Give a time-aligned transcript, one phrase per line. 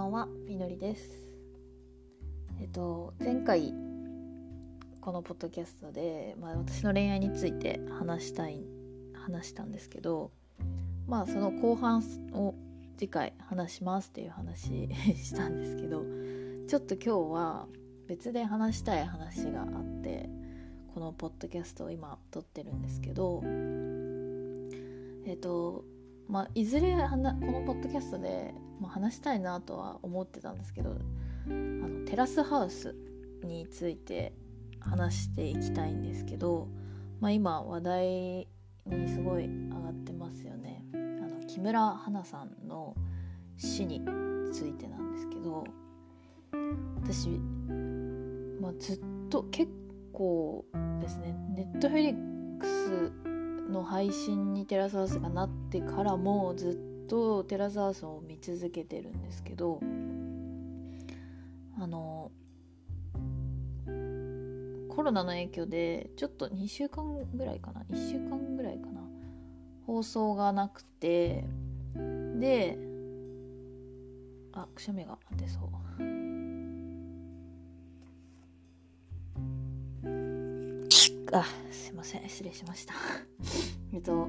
[0.00, 1.26] ばんはみのりです。
[2.58, 3.74] えっと前回
[5.02, 8.64] このポッドキャストで、まあ、私の恋愛について話したい
[9.12, 10.30] 話したんですけど
[11.06, 12.02] まあその後半
[12.32, 12.54] を
[12.96, 16.02] 次回話しますっていう話 したんですけど
[16.66, 17.68] ちょっと今日は
[18.06, 20.30] 別で話したい話があって
[20.94, 23.42] このポッドキャストを今撮ってるんですけど
[25.26, 25.84] えっと
[26.30, 27.34] まあいずれこの
[27.66, 30.94] ポッドキャストで、まあ、話したいなとは思ってたんですけどあ
[31.48, 32.94] のテラスハウス
[33.42, 34.32] について
[34.78, 36.68] 話していきたいんですけど、
[37.20, 38.04] まあ、今話題
[38.86, 40.84] にすごい上がってますよね。
[40.94, 42.94] あの木村花さんの
[43.56, 44.00] 死に
[44.52, 45.64] ついてなんですけど
[47.02, 47.28] 私、
[48.60, 49.70] まあ、ずっと結
[50.12, 50.64] 構
[51.00, 53.12] ですねネットフェリックス
[53.70, 59.80] の配信にテラスハウスがなってからもずっとテラスハウスを見続けてるんですけど
[61.78, 62.30] あの
[64.88, 69.00] コロナの影響でちょっと2週間ぐらいかな1週間ぐらいかな
[69.86, 71.44] 放送がなくて
[72.38, 72.78] で
[74.52, 75.79] あくしゃみが出そう。
[81.32, 82.28] あすいません。
[82.28, 82.94] 失礼しました。
[83.92, 84.28] えっと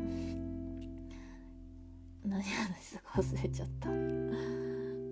[2.24, 3.90] 何話したか忘れちゃった。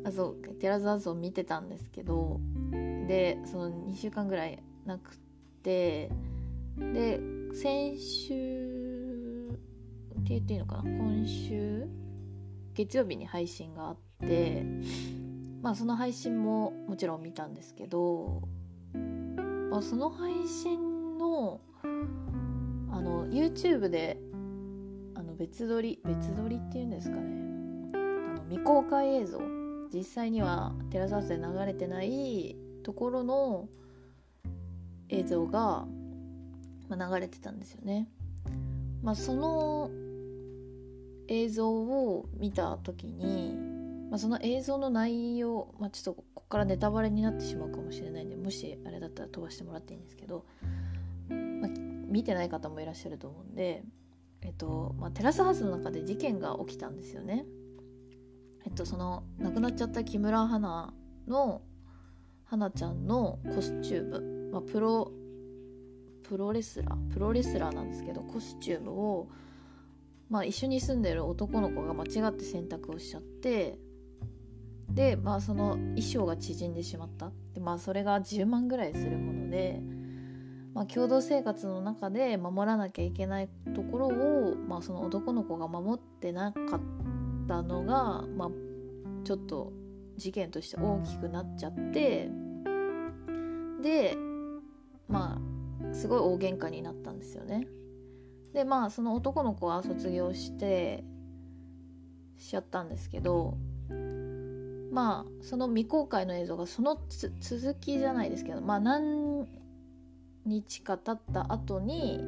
[0.07, 2.39] あそうテラザーズを見てたんですけど
[2.71, 5.17] でその2週間ぐらいなく
[5.63, 6.09] て
[6.77, 7.19] で
[7.53, 10.83] 先週って言っていいのかな？
[10.83, 11.87] 今週
[12.73, 14.63] 月曜日に配信があって
[15.61, 18.43] まあその配信ももちろん見たんですけど、
[19.69, 24.17] まあ、その配信のあの YouTube で
[25.15, 27.23] あの別撮り別撮りっていうんですかね
[27.93, 27.97] あ
[28.37, 29.41] の未公開映像
[29.93, 33.67] 実際にはテラスハウスで流れてないところの
[35.09, 35.85] 映像が、
[36.87, 38.07] まあ、流れてたんですよね。
[39.01, 39.89] まあ、その
[41.27, 43.55] 映像を見た時に、
[44.09, 50.45] まあ、その映像の内容、まあ、ちょっとここからネタバレになってしまうかもしれないんでもしあれだったら飛ばしてもらっていいんですけど、
[52.09, 53.83] 見てない方もいらっしゃると思うんで、
[54.41, 57.45] えっとまあ、テラスハウスの中で事件が起きたんですよね。
[58.65, 60.93] えっとその亡くなっちゃった木村花
[61.27, 61.61] の
[62.45, 65.11] 花ちゃんのコスチューム、まあ、プロ
[66.23, 69.29] プロレスラープロレスラーなんですけどコスチュームを、
[70.29, 73.77] まあ、一緒に住んでる男の子が間違って洗濯をしちゃって
[74.89, 79.81] で、まあ、その衣装が縮んでしまったで、まあ、それが10万ぐらいするもので、
[80.73, 86.81] まあ、共同生活の中で守らなきゃいけないところを、まあ、その男の子が守ってなかっ
[87.47, 88.49] たのが、まあ、
[89.23, 89.73] ちょっと
[90.17, 92.29] 事件として大きくなっちゃって
[93.81, 94.15] で
[95.07, 95.39] ま
[95.91, 97.67] あすごい大喧嘩になったんですよね。
[98.53, 101.03] でまあその男の子は卒業して
[102.37, 103.57] しちゃったんですけど
[104.91, 106.99] まあその未公開の映像がその
[107.39, 109.47] 続きじゃないですけどまあ何
[110.45, 112.19] 日か経った後に、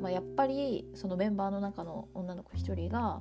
[0.00, 3.18] まあ、やっぱりそのメンバーの中の女の子一人が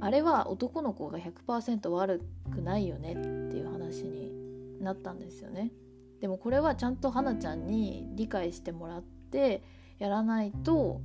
[0.00, 4.32] あれは男の子が100%悪くないよねっていう話に
[4.80, 5.72] なったんですよね。
[6.20, 9.62] でもこれはちゃんと花ちゃんに理解してもらって
[9.98, 11.00] やらないと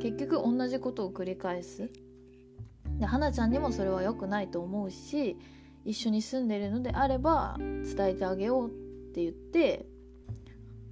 [0.00, 1.90] 結局同じことを繰り返す。
[2.98, 5.36] で花ちゃんにもそれは良くないと思うし
[5.84, 8.70] 一緒に住んでるのであれば伝えてあげようっ
[9.12, 9.86] て言って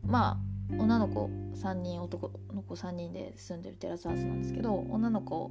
[0.04, 5.50] まあ女の子3人男の子3人で住んでるテラスハウスなんですけど女の子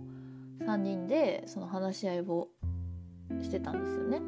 [0.61, 2.47] 3人でその話し合いを
[3.41, 4.21] してたんですよね。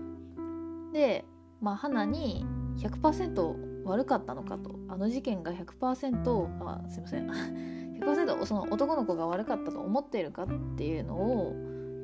[0.94, 1.26] で、
[1.62, 2.46] まあ、花に
[2.78, 7.28] 100%悪かったのかとあの事件が100%あすいません
[8.00, 11.54] 100%その男の子が悪かったと思っているかっていうのを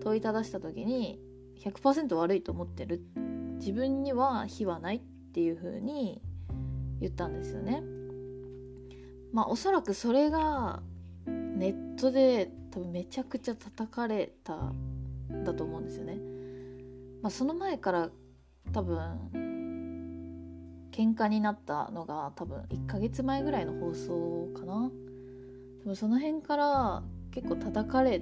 [0.01, 1.21] 問いただした時に
[1.59, 3.01] 100%悪いと思ってる
[3.55, 5.01] 自分には非はないっ
[5.33, 6.21] ていう風に
[6.99, 7.83] 言ったんですよね。
[9.31, 10.81] まあおそらくそれが
[11.25, 14.73] ネットで多分めちゃくちゃ叩かれた
[15.43, 16.17] だと思うんですよね。
[17.21, 18.09] まあ、その前から
[18.71, 19.19] 多分
[20.91, 24.89] 喧嘩になったのが多分1ヶ月前ぐらいの放送かな。
[25.79, 28.21] でもその辺から結構叩かれ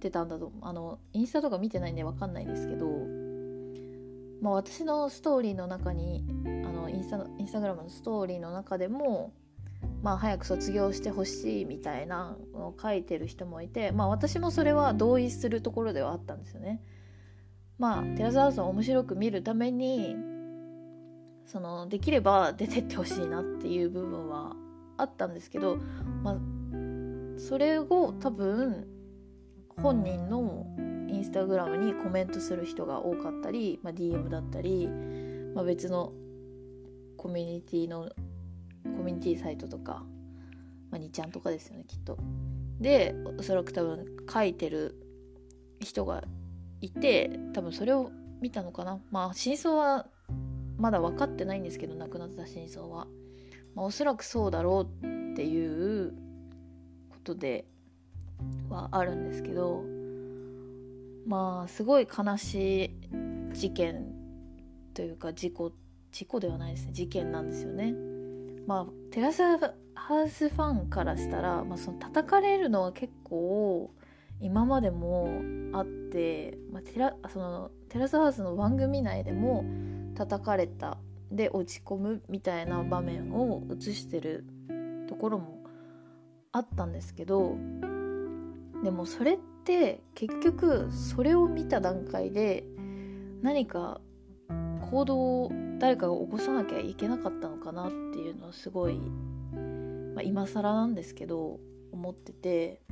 [0.00, 2.86] てたんだとあのインスタとか見てないんで分かんないですけど、
[4.42, 6.24] まあ、私のストーリーの中に
[6.64, 9.32] あのインスタインスタグラムのストーリーの中でも
[10.06, 16.80] まあ、早く卒業してほしいみたいなのを書いてる人もいて、まあ、私もそれは同意するところではあったんですよね。
[17.76, 20.14] まあテラスハウスを面白く見るために
[21.44, 24.54] そのできれば出てってほしいなっていう部分は
[24.96, 25.76] あったんですけど、
[26.22, 26.36] まあ、
[27.36, 28.86] それを多分
[29.76, 30.68] 本人の
[31.08, 34.88] インスタグラムにコメントする人が多かったり、まあ、DM だったり、
[35.52, 36.12] まあ、別の
[37.16, 38.08] コミュニティの
[39.06, 40.04] ミュニティサイトとか、
[40.90, 42.18] まあ、2ちゃんとかですよねきっと。
[42.80, 45.00] でおそらく多分書いてる
[45.80, 46.24] 人が
[46.80, 48.10] いて多分それを
[48.40, 50.06] 見たのかなまあ真相は
[50.76, 53.06] まだ分かってないんですけど亡くなった真相は、
[53.74, 56.12] まあ、おそらくそうだろうっていう
[57.08, 57.64] ことで
[58.68, 59.84] はあるんですけど
[61.26, 62.90] まあすごい悲しい
[63.54, 64.04] 事件
[64.92, 65.72] というか事故
[66.12, 67.94] 事故ではないですね事件なんですよね。
[68.66, 69.42] まあテラス
[69.94, 73.90] ハウスファンからしたら、まあ、その叩かれるのは結構
[74.40, 75.40] 今までも
[75.72, 79.64] あって、まあ、テラそのテラスハウスの番組内でも
[80.14, 80.98] 叩かれた
[81.30, 84.44] で落ち込むみたいな場面を映してる
[85.08, 85.58] ところも
[86.52, 87.56] あったんですけど
[88.84, 92.64] でもそれって結局それを見た段階で
[93.42, 94.00] 何か
[94.90, 98.98] 行動を誰かが起こさなきゃいけなかったのかなっていうのはすごい、
[100.14, 101.60] まあ、今更なんですけど
[101.92, 102.82] 思ってて。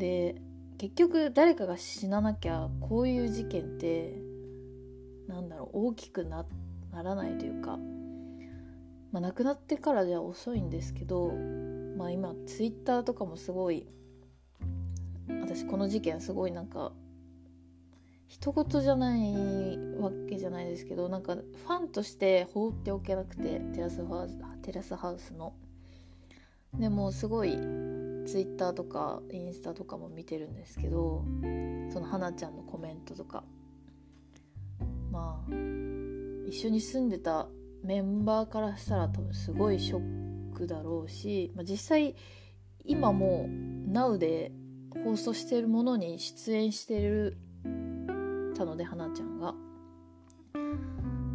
[0.00, 0.40] で
[0.78, 4.14] 結局誰かが死ななきゃこういう事件って
[5.28, 6.46] なんだろう大きくな
[6.90, 7.78] ならないというか、
[9.12, 11.32] まあ、亡くなってからじゃ遅いんですけど、
[11.98, 13.86] まあ、今ツイッターとかもすごい
[15.42, 16.92] 私この事件すごいなんか
[18.30, 19.34] 一言じゃない
[19.98, 25.52] わけじゃないですけどなんかファンとして放っておけなくてテラスハウステラスハウスの。
[26.78, 31.24] でもすごいツイッターとかインスタとかも見てるんですけど
[31.92, 33.42] その花ちゃんのコメントとか。
[35.10, 35.52] まあ
[36.48, 37.48] 一緒に住んでた
[37.82, 42.14] メンバーからしたら多分すごいショックだろうし、まあ、実際
[42.84, 43.46] 今も
[43.88, 44.52] Now で
[45.04, 47.38] 放送してるものに出演してる
[48.60, 49.54] たので花ちゃんが。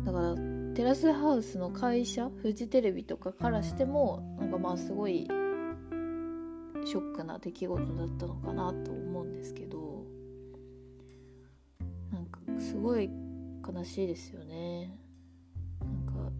[0.05, 0.35] だから
[0.75, 10.03] テラスハウスの会社フジテレビとかからしてもなんかまあすごいショックな出来事だったのかなと思うんですけど
[12.11, 13.09] なんかすごい
[13.67, 14.95] 悲しいですよね。
[15.79, 16.31] なんか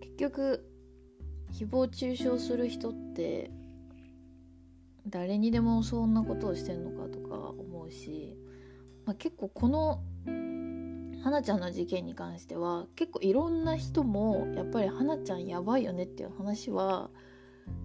[0.00, 0.64] 結局
[1.52, 3.50] 誹謗中傷する人って
[5.08, 6.95] 誰にでもそんなことをしてんのかとか思うし、
[9.06, 10.02] まあ、結構この
[11.22, 17.10] 花ちゃんの事件に関しては結構いろんな人もやっぱり花ちゃんやばいよねっていう話は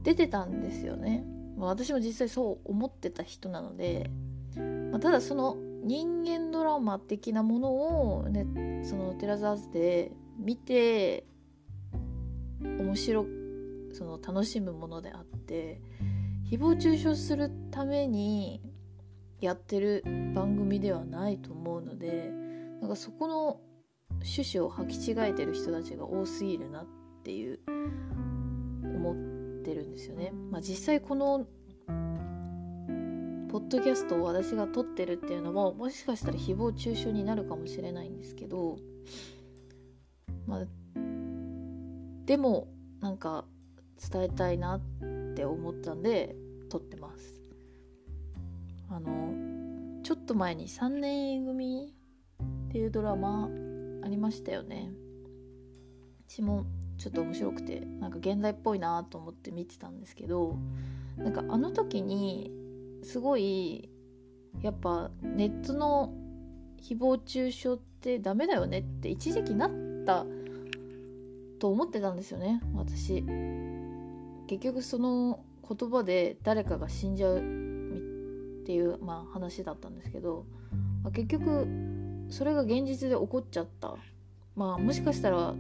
[0.04, 1.24] 出てたんですよね。
[1.58, 4.10] まあ、私も実際そう思ってた人なので、
[4.92, 11.26] まあ、ただその人間ドラマ的なものを、ね、そのテラザーズで見て
[12.62, 13.26] 面白
[13.94, 15.82] その楽しむものであって
[16.50, 18.62] 誹謗中傷するために
[19.42, 20.04] やってる
[20.36, 22.32] 番組ではないと思うので
[22.80, 23.60] なんかそこの
[24.24, 26.86] 趣旨を履き違えてる人たちが多すぎるなっ
[27.24, 27.60] ていう
[28.84, 30.32] 思ってるんですよね。
[30.52, 31.48] まあ、実際この
[33.50, 38.78] ポッドキャストを私が撮ってるっていうのももしかしたら誹謗中傷になるかもしれないんですけど、
[40.48, 40.66] まあ、
[42.26, 42.68] でも
[43.02, 43.46] なんか
[44.12, 44.82] 伝えたいなっ
[45.36, 46.36] て思ったんで
[46.70, 47.41] 撮ってます。
[48.94, 51.94] あのちょっと前に3年 A 組
[52.68, 53.50] っていうドラマ
[54.04, 54.92] ありましたよね。
[56.28, 56.66] 私も
[56.98, 60.58] ちょっと面白くてなんか現代っぽいなと思って見てたんですけど
[61.18, 62.52] なんかあの時に
[63.04, 63.90] すごい
[64.62, 66.14] やっぱネットの
[66.82, 69.72] 誹謗中傷ってダメだよねって一時期なっ
[70.06, 70.26] た
[71.60, 73.24] と思ってたんですよね私
[74.48, 77.61] 結局その言葉で誰かが死んじゃう
[78.62, 80.46] っていう、まあ、話だったんですけど、
[81.04, 81.68] まあ、結局
[82.30, 83.96] それが現実で起こっちゃった
[84.56, 85.56] まあもしかしたら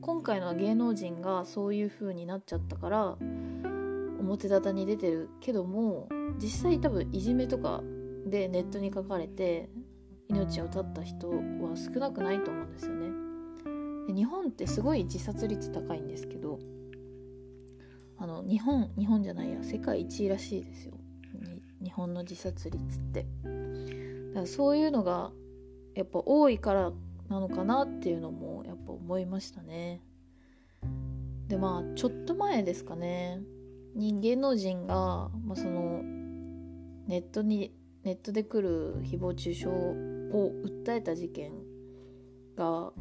[0.00, 3.16] 今回の芸能人がそういう風になっちゃったから
[4.18, 6.08] 表沙汰に出てるけども
[6.38, 7.82] 実際多分いじめとか
[8.26, 9.68] でネットに書かれて
[10.28, 11.34] 命を絶った人は
[11.76, 13.10] 少なくないと思うんですよね。
[14.08, 16.58] で日本ってすごい自殺率高いんですけど
[18.16, 20.94] あの日本日本じゃないや世界一位らしいですよ
[21.82, 23.26] 日本の自殺率って。
[24.28, 25.32] だからそういうのが
[25.94, 26.92] やっぱ多いから
[27.28, 30.02] なのかなっていうのもやっぱ思いましたね。
[31.48, 33.40] でまあちょっと前ですかね。
[33.94, 36.02] に芸能人が、まあ、その
[37.06, 37.74] ネットに
[38.04, 41.52] ネットで来る誹謗中傷を訴えた事件
[42.56, 42.92] が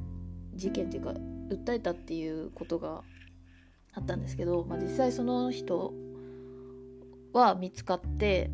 [0.54, 1.14] 事件っていうか
[1.50, 3.04] 訴えたっていうことが
[3.94, 5.94] あったんですけど、まあ、実際その人
[7.34, 8.50] は見つかって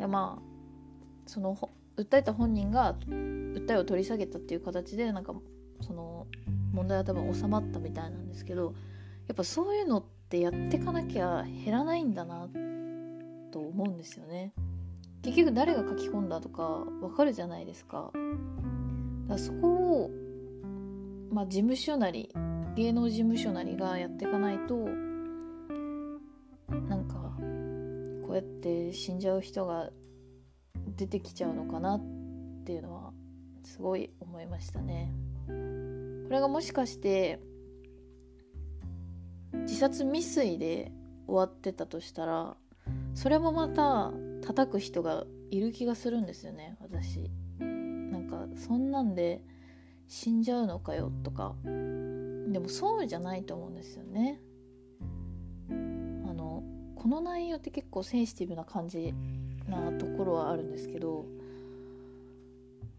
[0.00, 0.42] いまあ
[1.26, 1.56] その
[1.96, 5.34] 訴えた本人が訴えを取り下げたっていう形でなんか
[5.80, 6.26] その
[6.72, 8.74] 問題は多分収まったみたいなんですけど
[9.28, 12.48] やっぱそういうのってやっていかなきゃ減らないんだな
[13.52, 14.52] と思うんですよね。
[15.22, 16.62] 結局誰が書き込んだとか
[17.00, 18.10] わかるじゃないですか。
[19.28, 20.10] だかそこを、
[21.30, 22.30] まあ、事務所なり
[22.74, 24.76] 芸能事務所なりがやっていかないと
[26.88, 27.23] なんか
[28.34, 29.90] うやって死んじゃう人が
[30.96, 32.00] 出てきちゃうのかなっ
[32.64, 33.12] ていうのは
[33.62, 35.12] すごい思いましたね。
[35.46, 35.52] こ
[36.30, 37.40] れがもしかして
[39.52, 40.92] 自殺未遂で
[41.26, 42.56] 終わってたとしたら
[43.14, 44.12] それもまた
[44.46, 47.30] 叩く人がいる気がするんですよね私。
[47.58, 49.42] なんかそんなんで
[50.06, 51.54] 死んじゃうのかよとか。
[51.64, 54.40] でもそうじゃないと思うんですよね。
[57.04, 59.12] この内容って結構センシティブな感じ
[59.68, 61.26] なところはあるんですけど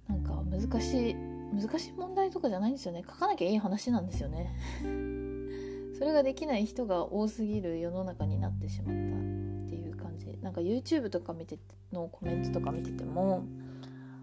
[0.08, 3.04] なんか難しい難しい問題とかじゃないんですよね。
[3.04, 4.56] 書かなきゃいい話なんですよね。
[5.98, 10.38] それができない人が多すぎる世の中になってしまったっていう感じ。
[10.40, 11.58] なんか YouTube とか見て
[11.92, 13.44] のコメントとか見てても、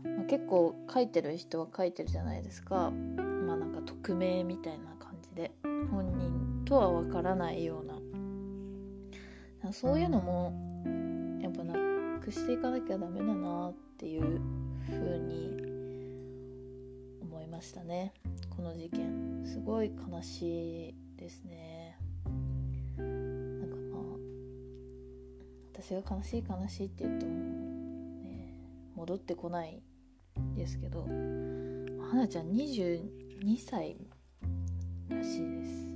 [0.05, 2.93] まあ、結構書いてる人は書いてるじゃないですか。
[2.93, 5.51] まあなんか匿名みたいな感じで
[5.91, 7.92] 本人とはわからないような
[9.71, 10.53] そういうのも
[11.41, 11.75] やっぱな
[12.21, 14.41] くしていかなきゃダメだなっていう
[14.89, 15.57] 風に
[17.21, 18.13] 思いましたね。
[18.51, 19.43] この事件。
[19.45, 21.99] すごい悲しいですね。
[22.97, 24.03] なんかまあ
[25.73, 28.55] 私が悲しい悲しいって言うとね
[28.95, 29.83] 戻ってこない
[30.57, 31.05] ですけど
[32.11, 33.97] 花ちゃん22歳
[35.09, 35.92] らしいです。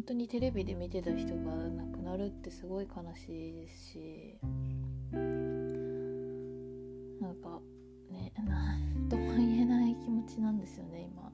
[0.00, 4.38] 本当にテレビで見てた人が亡くなるってすごい悲しいですし。
[5.12, 5.18] な
[7.28, 7.60] んか
[8.10, 11.30] ね 何とも言えない気持ちなんですよね今。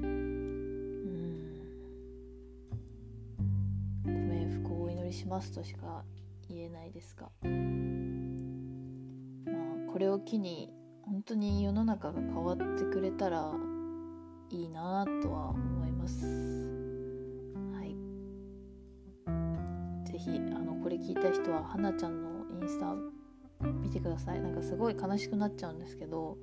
[0.00, 1.54] うん。
[4.02, 6.04] ご冥福をお祈りしますとしか
[6.48, 7.30] 言えないですが。
[9.46, 13.54] まあこれを機に本当に世の中が変わってくれたら
[14.50, 16.61] いいなとは思います。
[20.22, 22.28] 是非あのこれ聞いた人ははなちゃんの
[22.60, 22.94] インスタ
[23.80, 24.40] 見てください。
[24.40, 26.36] なんかすごい悲しくなっちゃうんですけど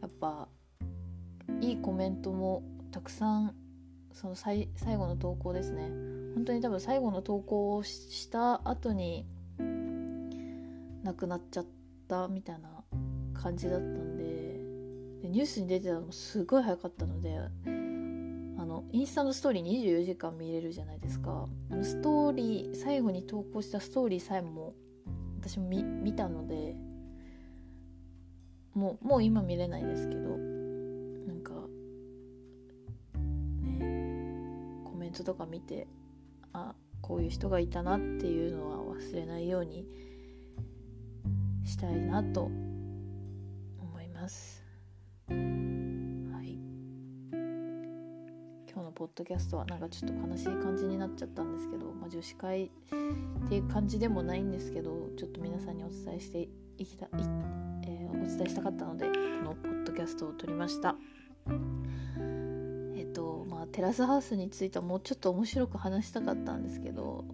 [0.00, 0.48] やっぱ
[1.60, 3.54] いいコメントもたくさん
[4.12, 5.90] その最後の投稿ですね。
[6.34, 9.26] 本当に多分最後の投稿をした後に
[11.02, 11.66] 亡くなっちゃっ
[12.08, 12.84] たみたいな
[13.34, 14.24] 感じだったんで
[15.22, 17.38] でニュースに出てたのもすごい早かったので
[18.96, 21.46] インスタのストーリー24時間見れるじゃないですか。
[21.82, 24.72] ストーリー最後に投稿したストーリーさえも
[25.38, 26.74] 私も見たので
[28.72, 31.52] もうもう今見れないですけどなんか
[33.64, 35.86] ねコメントとか見て
[36.54, 39.86] あこういう人がいたなっていうのは忘れないように
[41.66, 44.64] したいなと思います。
[48.96, 56.48] ポッドキャストはなんかちょっと悲しい感じになっちゃったんですけど、まあ、女子会っていう感じでもないんですけどちょっと皆さんにお伝えして
[56.78, 57.08] いきたい、
[57.84, 59.12] えー、お伝えしたかったのでこ
[59.44, 60.96] のポッドキャストを撮りました。
[62.96, 67.26] えっ、とまあテラスハウスについてはもうちょっと面白く話したかったんですけど、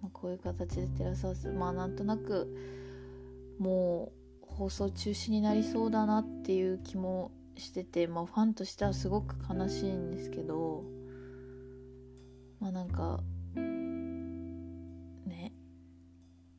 [0.00, 2.56] まあ、こういう形でテラスハウスまあなんとなく
[3.58, 10.84] もう放送中止になりそうだなっていう気もしてて、まあ、ファンとしてはすごく悲しいんですけど
[12.60, 13.20] まあなんか
[15.26, 15.52] ね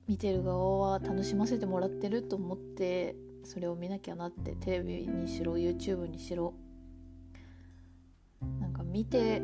[0.08, 6.54] 見てる側は楽しませてもらってると思ってそれを見なきゃなってテレビにしろ YouTube にしろ
[8.60, 9.40] なんか見て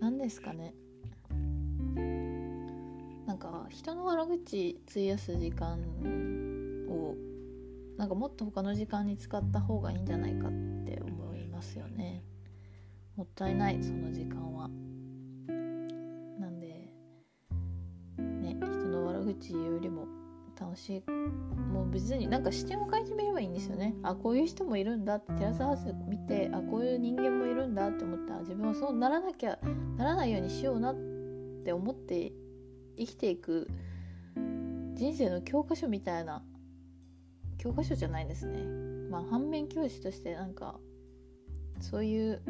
[0.00, 0.74] 何ですかね。
[3.26, 5.78] なんか人の悪口費やす時間
[6.88, 7.14] を
[8.00, 10.50] なんかもっと他の時間に使った方がいいんじゃないかっ
[10.86, 12.24] て思いますよね。
[13.14, 14.70] もったいないその時間は。
[16.40, 16.88] なんで
[18.16, 20.06] ね人の悪口よりも
[20.58, 21.10] 楽しい。
[21.10, 23.94] もう別になんか視点を変えてみればいいんですよね。
[24.02, 29.58] あこういう人もいるんだってテラスハウス見てあこういう人間もいるんだって思ったら自分はそうならなきゃ
[29.98, 30.96] ならないようにしようなっ
[31.66, 32.32] て思って
[32.96, 33.68] 生きていく
[34.94, 36.42] 人生の教科書みたいな
[37.60, 38.58] 教科書じゃないですね。
[39.10, 40.80] まあ反面教師としてなんか
[41.78, 42.40] そういう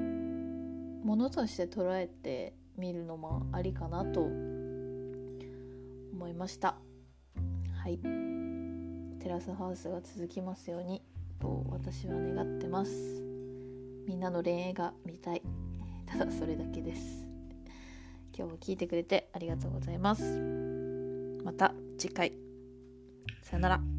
[1.05, 4.31] ものとして捉えてみるのもありかなと思
[6.29, 6.76] いました。
[7.83, 7.99] はい。
[9.19, 11.02] テラスハウスが続きますように
[11.40, 12.93] と私は願ってます。
[14.07, 15.43] みんなの恋愛が見たい。
[16.07, 17.26] ただそれだけです。
[18.33, 20.38] 今日も聞いてくれてありがとうございます。
[21.45, 22.33] また次回。
[23.43, 23.89] さよなら。